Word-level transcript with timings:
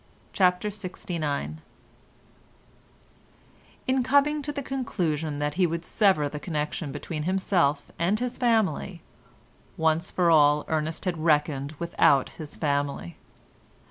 CHAPTER 0.33 0.69
LXIX 0.69 1.59
In 3.85 4.01
coming 4.01 4.41
to 4.41 4.51
the 4.51 4.63
conclusion 4.63 5.37
that 5.37 5.53
he 5.53 5.67
would 5.67 5.85
sever 5.85 6.27
the 6.27 6.39
connection 6.39 6.91
between 6.91 7.21
himself 7.21 7.91
and 7.99 8.19
his 8.19 8.39
family 8.39 9.03
once 9.77 10.09
for 10.09 10.31
all 10.31 10.65
Ernest 10.67 11.05
had 11.05 11.19
reckoned 11.19 11.73
without 11.77 12.29
his 12.29 12.55
family. 12.55 13.15